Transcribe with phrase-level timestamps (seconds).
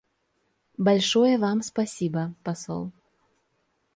[0.79, 2.91] Большое Вам спасибо, посол.